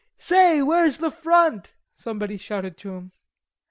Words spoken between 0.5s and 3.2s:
where's the front?" somebody shouted to him.